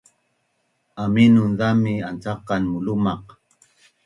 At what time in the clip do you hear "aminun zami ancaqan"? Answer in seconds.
1.03-2.63